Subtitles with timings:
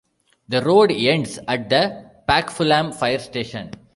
[0.49, 3.69] The road ends at the Pokfulam Fire Station.